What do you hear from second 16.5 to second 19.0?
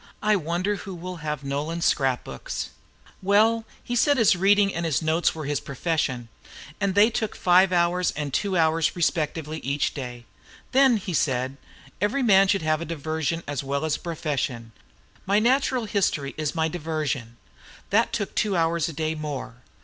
my diversion." That took two hours a